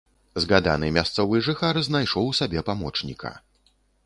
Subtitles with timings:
[0.43, 3.37] Згаданы мясцовы жыхар знайшоў сабе памочніка.